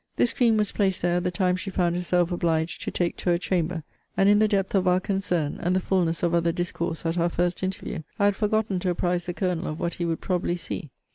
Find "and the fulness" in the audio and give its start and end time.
5.61-6.23